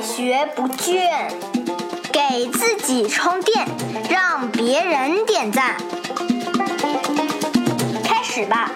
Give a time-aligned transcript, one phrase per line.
[0.00, 1.30] 学不倦，
[2.10, 3.68] 给自己充电，
[4.08, 5.76] 让别人点赞。
[8.02, 8.72] 开始吧！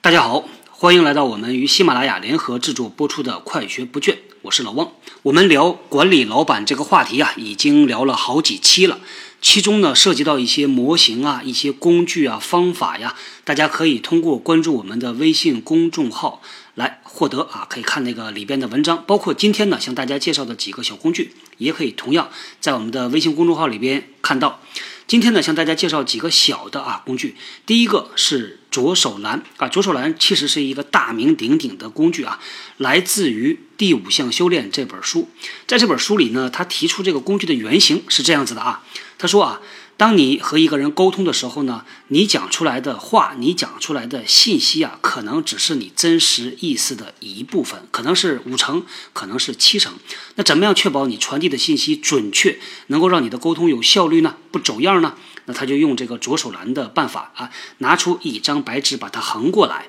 [0.00, 4.12] 大家好，欢迎来到我们与喜马拉雅联合制作播出的《快学不倦》，
[4.42, 4.92] 我是老汪。
[5.24, 9.00] 我们聊管理老板这个话题啊，已经聊了好几期了。
[9.42, 13.14] 其中呢，涉及到一些模型啊、一些工具啊、方法呀，
[13.44, 16.40] 大家可以通过关注我们的微信公众号
[16.74, 24.60] 来获得啊，可以看那个里边的文章，包括今天呢向大家介绍的几个小工具，也可以同样在我们的微信公众号里边看到。
[25.06, 27.36] 今天呢，向大家介绍几个小的啊工具。
[27.66, 32.40] 第一个是左手栏啊，左手栏其实是一个大名鼎鼎的工具啊，
[32.78, 35.28] 来自于《第五项修炼》这本书。
[35.66, 38.82] 在这本书里呢，他提出这个工具的原型是这样子的啊，
[39.18, 39.60] 他说啊。
[39.96, 49.92] 当你和一个人沟通的时候呢，你讲出来的话，你讲出来的信息啊，可能只是你真实意思的一部分，可能是五成，可能是七成。
[50.34, 54.36] 那怎么样确保你传递的信息准确，能够让你的沟通有效率呢？
[54.50, 55.14] 不走样呢？
[55.46, 59.88] 那他就用这个左手蓝的办法啊，拿出一张白纸，把它横过来，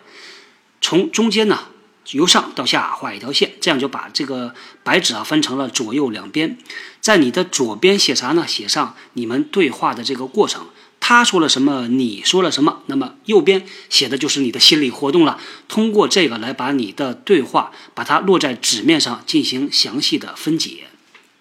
[0.82, 1.66] 从中间呢。
[2.12, 4.54] 由上到下画一条线，这样就把这个
[4.84, 6.58] 白纸啊分成了左右两边。
[7.02, 8.46] 在你的左边写啥呢？
[8.48, 10.68] 写上你们对话的这个过程，
[11.00, 12.82] 他说了什么，你说了什么。
[12.88, 15.40] 那么右边写的就是你的心理活动了。
[15.68, 20.86] 通过这个来把你的对话，把它落在纸面上进行详细的分解。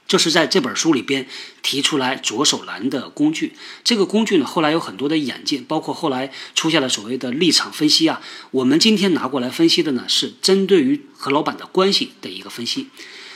[0.07, 1.27] 这是在这本书里边
[1.63, 3.55] 提出来左手蓝的工具。
[3.83, 8.21] 这个工具呢，后来有很多的演进，包括后来出现了所谓的立场分析啊。
[8.51, 12.89] 我们今天拿过来分析的呢，是针对于和老板的关系的一个分析。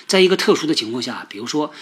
[0.06, 1.72] 在一个特殊的情况下，比如说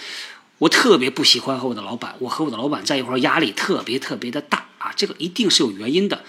[0.59, 6.23] 我特别不喜欢和我的老板，我和我的老板在一块儿压力特别特别的大啊，这个一定是有原因的。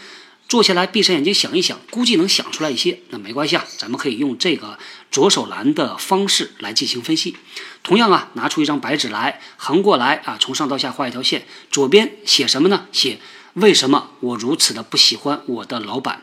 [0.49, 3.01] 坐下来，闭上眼睛想一想，估计能想出来一些。
[3.11, 4.79] 那没关系啊，咱们可以用这个
[5.11, 7.37] 左手蓝的方式来进行分析。
[7.83, 11.47] 同样啊，拿出一张白纸来，横过来啊，从上到下画一条线。
[11.71, 12.87] 左边写什么呢？
[12.93, 13.21] 写
[13.53, 16.23] 为什么我如此的不喜欢我的老板。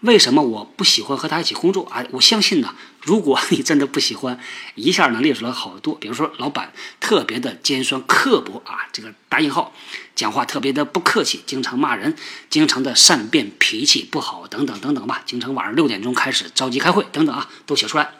[0.00, 1.88] 为什么我不喜欢和他一起工作？
[1.90, 4.38] 哎，我相信呢，如果你真的不喜欢，
[4.74, 5.94] 一下能列出来好多。
[5.94, 9.74] 比如说，老板特别的尖酸刻薄啊，这个打引号，
[10.14, 12.16] 讲话特别的不客气，经常骂人，
[12.48, 15.22] 经常的善变，脾气不好，等等等等吧。
[15.26, 18.12] 经常晚上六点钟开始着急开会，等等啊，都写出来。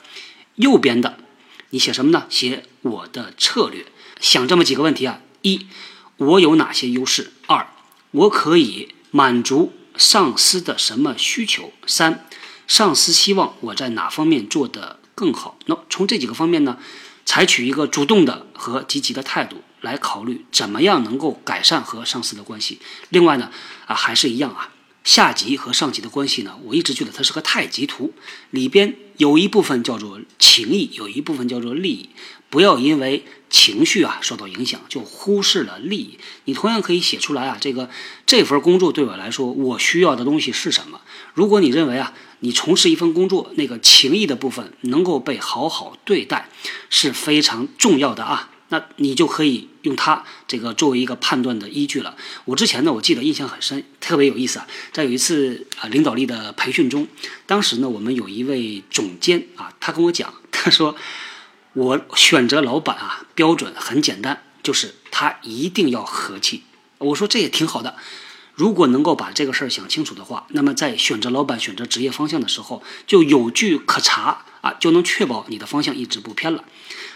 [0.56, 1.18] 右边的，
[1.70, 2.26] 你写什么呢？
[2.28, 3.86] 写我的策略，
[4.20, 5.66] 想这么几个问题啊：一，
[6.16, 7.32] 我有哪些优势？
[7.46, 7.68] 二，
[8.10, 9.72] 我可以满足。
[9.94, 11.70] 上司的什么需求？
[11.86, 12.26] 三，
[12.72, 15.58] 上司希望我在哪方面做得更好？
[15.66, 16.78] 那从这几个方面呢，
[17.26, 22.78] 采取一个主动的和积极的态度来考虑，怎么样能够改善和上司的关系。
[23.10, 23.50] 另外呢，
[23.84, 24.72] 啊，还是一样啊，
[25.04, 28.14] 下级和上级的关系呢，我一直觉得它是个太极图，
[28.48, 32.08] 里边有一部分叫做情谊，有一部分叫做利益。
[32.48, 36.18] 不要因为情绪啊受到影响，就忽视了利益。
[36.46, 37.90] 你同样可以写出来啊，这个
[38.24, 41.02] 这份工作对我来说，我需要的东西是什么？
[41.34, 46.48] 如果你认为啊，你从事一份工作，那个情谊的部分能够被好好对待，
[46.90, 48.50] 是非常重要的啊。
[48.68, 52.14] 那你就可以用它这个作为一个判断的依据了。
[52.44, 54.66] 我之前呢，我记得印象很深，特别有意思啊。
[54.92, 57.08] 在有一次啊领导力的培训中，
[57.46, 60.94] 当时呢，我们有一位总监啊，他跟我讲，他说。
[61.74, 66.64] 我选择老板啊，标准很简单，就是他一定要和气。
[66.98, 67.96] 我说这也挺好的，
[68.54, 76.62] 如果能够把这个事儿想清楚的话，那么在选择老板、选择职业方向的时候，就有据可查啊，就能确保你的方向一直不偏了。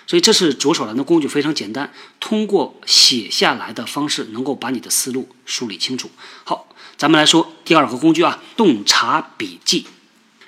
[0.06, 6.10] 所以这是左手蓝的工具，非常简单，通过写下来的方式，能够把你的思路梳理清楚。
[6.44, 9.86] 好，咱们来说第二个工具啊，洞察笔记。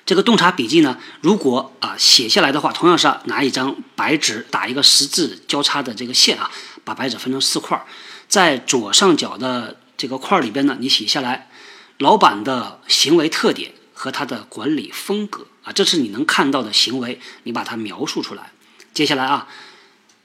[0.05, 6.49] 这个洞察笔记呢，如果啊写下来的话，同样是拿一张白纸，打一个十字交叉的这个线啊，
[6.83, 7.79] 把白纸分成四块，
[8.27, 11.49] 在左上角的这个块里边呢，你写下来
[11.97, 18.53] 老板的行为特点和他的管理风格啊，这是你能看到的行为，你把它描述出来。
[18.93, 19.49] 接下来啊，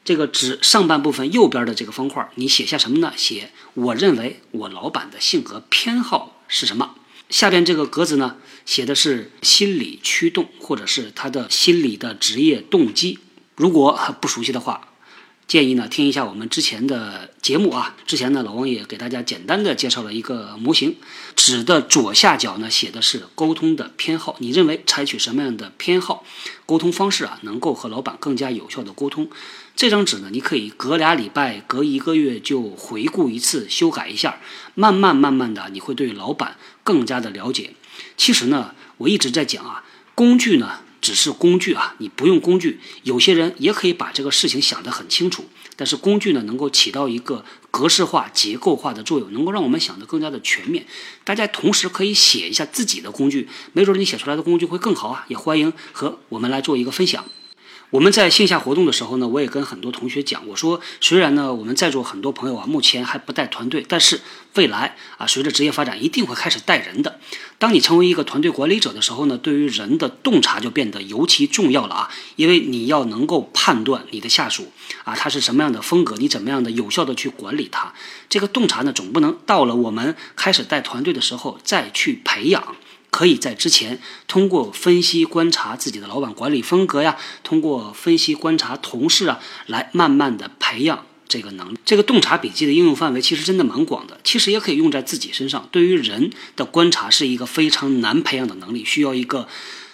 [0.04, 3.12] 这个纸上半部分右边的这个方块，你写下什么呢？
[3.16, 6.94] 写我认为我老板的性格偏好是什么。
[7.28, 13.18] 下边这个格子呢，写的是心理驱动，或者是他的心理的职业动机。
[13.56, 14.86] 如果不熟悉的话，
[15.46, 17.96] 建议呢听一下我们之前的节目啊。
[18.06, 20.96] 之前呢，老王也给大家简单的介绍了一个模型，
[21.36, 24.36] 纸的左下角呢写的是沟通的偏好。
[24.38, 26.24] 你认为采取什么样的偏好
[26.66, 29.28] 沟通方式啊，能够和老板更加有效的沟通？
[29.76, 34.40] 这张纸呢，你可以隔俩礼拜、隔一个月就回顾一次，修改一下，
[34.74, 37.74] 慢慢慢慢的，你会对老板更加的了解。
[38.16, 45.44] 其实呢，我一直在讲啊，工具呢，只是工具啊，你不用工具，有些人也可以把这个事情想得很清楚。
[45.76, 50.86] 但是工具呢，能够起到一个格式化、结构化的作用，能够让我们想得更加的全面。
[51.22, 55.26] 大家同时可以写一下自己的工具，没准你写出来的工具会更好啊！
[55.28, 57.22] 也欢迎和我们来做一个分享。
[57.90, 64.20] 我们在线下活动的时候呢，我也跟很多同学讲，我说虽然呢我们在座很多朋友啊，目前还不带团队，但是
[64.54, 67.20] 未来啊，随着职业发展，一定会开始带人的。
[67.58, 74.72] 当你成为一个团队管理者的时候呢，对于人的洞察就变得尤其重要了啊，因为你要能够判断你的下属
[75.04, 77.94] 啊，他是什么样的风格，你怎么样的有效的去管理他。
[78.28, 82.76] 这个洞察呢，总不能到了我们开始带团队的时候再去培养。
[83.10, 91.76] 可以在之前通过分析观察自己的老板管理风格呀，通过分析观察同事啊，来慢慢的培养这个能。
[91.84, 95.68] 这个洞察笔记的应用范围其实真的蛮广的，其实也可以用在自己身上。
[95.72, 99.48] 对于人的观察是一个非常难培养的能力，需要一个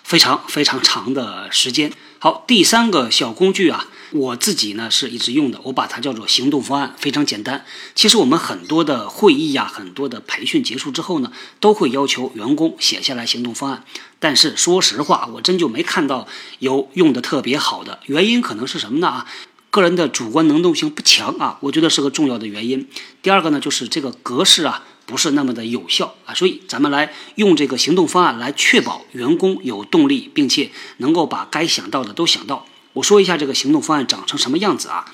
[0.05, 1.91] 非常非常长的时间。
[2.19, 3.87] 好，第三个小工具啊。
[4.13, 7.65] 我自己呢是一直用的，我把它叫做行动方案，非常简单。
[7.95, 13.85] 其实我们很多的会议呀，很多的培训结束之后呢，都会要求员工写下来行动方案。
[14.19, 16.27] 但是说实话，我真就没看到
[16.59, 18.01] 有用的特别好的。
[18.07, 19.07] 原因可能是什么呢？
[19.07, 19.27] 啊，
[19.71, 22.89] 个人的主观能动性不强啊，我觉得是个重要的原因。
[23.23, 32.67] 第二个呢，就是这个格式啊不是那么的有效啊，所以咱们来用这个行动方案来确保员工有动力，并且能够把该想到的都想到。
[32.95, 35.13] 我说一下这个行动方案长成什么样子啊？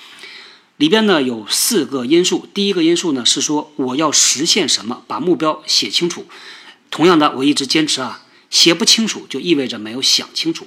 [0.77, 2.47] 里边呢有四个因素。
[2.53, 6.25] 第一个因素呢是说我要实现什么，把目标写清楚。
[6.89, 10.65] 同样的，我一直坚持啊，写不清楚就意味着没有想清楚。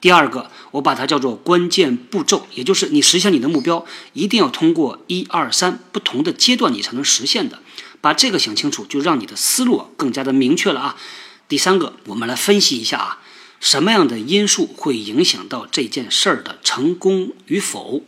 [0.00, 7.60] 第二个，我把它叫做关键步骤，也就是你实现你的目标一定要通过一二三不同的阶段你才能实现的。
[8.00, 10.96] 把这个想清楚，就让你的思路更加的明确了啊。
[11.48, 13.22] 第三个，我们来分析一下啊。
[13.60, 18.04] 什么样的因素会影响到这件事儿的成功与否？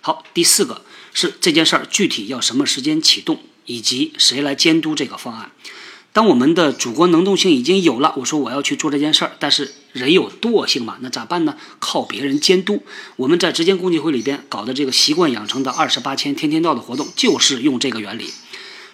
[0.00, 5.50] 好，第四个是这件事儿具体要什么时间启动，以及谁来监督这个方案。
[6.12, 11.56] 当我们的主观能动性已经有了，我说我要去做这件事儿，但是人有惰性嘛，那咋办呢？
[11.78, 12.82] 靠别人监督。
[13.16, 18.30] 我们在直间共济会里边搞的这个习惯养成的二十八天天天到的活动，就是用这个原理。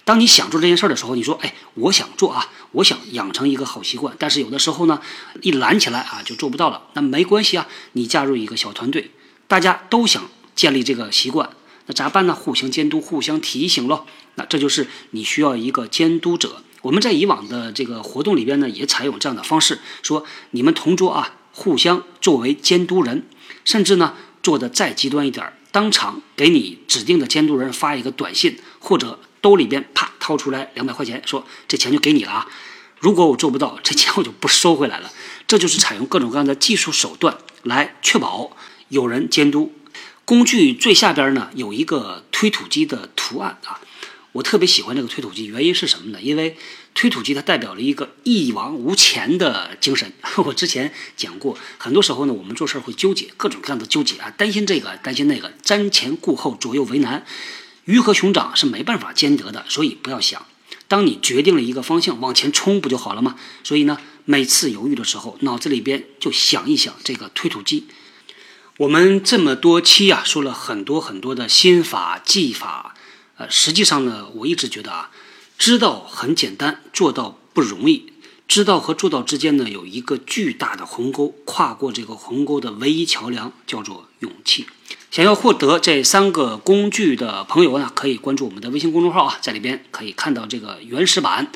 [0.05, 5.01] 当你想做这件事儿的时候，你说：“哎，我想做啊，我想养成一个好习惯。”但是有的时候呢，
[5.43, 6.85] 一拦起来啊，就做不到了。
[6.93, 9.11] 那没关系啊，你加入一个小团队，
[9.49, 11.51] 大家都想建立这个习惯，
[11.87, 12.33] 那咋办呢？
[12.33, 14.07] 互相监督，互相提醒喽。
[14.37, 16.63] 那这就是你需要一个监督者。
[16.83, 23.27] 我们在以往的这个活动里边呢，也采用这样的方式，说你们同桌啊，互相作为监督人，
[23.65, 29.19] 甚至呢，做的再极端一点，当场给你指定的监督人发一个短信，或者。
[29.41, 32.49] 兜里边啪掏出来两百块钱，说这钱就给你了啊！
[32.99, 35.13] 如果我做不到，这钱我就不收回来了。
[35.47, 38.51] 这就是采用各种各样的技术手段来确保
[38.89, 39.73] 有人监督。
[40.25, 43.79] 工具最下边呢有一个推土机的图案啊，
[44.39, 46.19] 我特别喜欢这个推土机，原因是什么呢？
[46.23, 46.57] 因为
[46.95, 50.13] 推土机它代表了一个一往无前的精神。
[50.47, 57.27] 我之前讲过，很多时候呢我们做事会纠结各种各样的纠结啊，担心这个担心那个，瞻前顾后，左右为难。
[57.87, 60.47] 鱼和熊掌是没办法兼得的，所以不要想。
[60.87, 63.35] 当你决定了一个方向，往前冲不就好了吗？
[63.65, 67.89] 所以呢，每次犹豫的时候，脑子里边就想一想这个推土机。
[68.77, 72.95] 我们这么多期啊，说了很多很多的心法技法，
[73.39, 75.11] 呃，实际上呢，我一直觉得啊，
[75.57, 78.13] 知道很简单，做到不容易。
[78.49, 84.67] 知道和做到之间呢，有一个巨大的鸿沟，跨过这个鸿沟的唯一桥梁叫做勇气。
[85.11, 91.53] 想要获得这三个工具的朋友呢，可以关注我们的微信公众号啊，在里边可以看到这个原始版。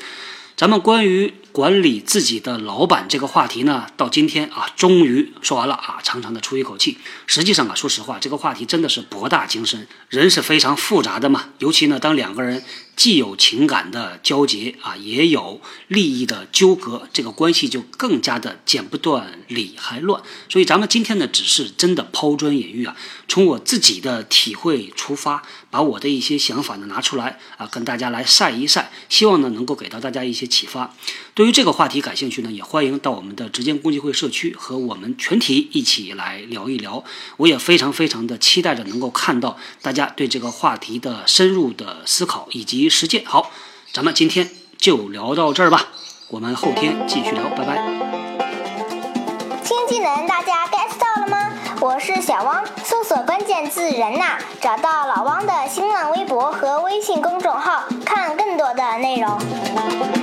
[0.55, 6.97] 咱们关于管理自己的老板这个话题呢，到今天啊，终于说完了啊，长长的出一口气。
[7.27, 12.63] 实际上啊，说实话，这个话题真的是博大精深，人是非常复杂的嘛，尤其呢，当两个人。
[12.95, 20.21] 既有情感的交结啊，也有利益的纠葛，这个关系就更加的剪不断理还乱。
[20.47, 22.95] 所以咱们今天呢，只是真的抛砖引玉啊，
[23.27, 25.41] 从我自己的体会出发，
[25.71, 30.93] 把我的一些想法呢拿出来啊，跟大家来晒一晒，希望呢能够给到大家一些启发。
[31.43, 37.03] 对于这个话题感兴趣呢，也欢迎到我们的直间共济会社区和我们全体一起来聊一聊。
[37.35, 43.25] 我也非常非常的期待着能够看到大家对这个话题的深入的思考以及实践。
[43.25, 43.51] 好，
[43.91, 45.89] 咱们今天就聊到这儿吧，
[46.29, 47.75] 我们后天继续聊，拜拜。
[49.65, 51.51] 新技能大家 get 到了吗？
[51.81, 60.22] 我是小汪，搜索关键字“人呐”，找到老汪的新浪微博和微信公众号，看更多的内容。